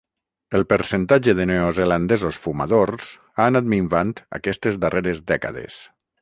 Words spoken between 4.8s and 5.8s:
darreres dècades.